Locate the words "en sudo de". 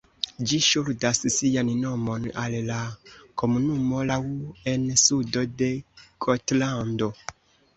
4.73-5.71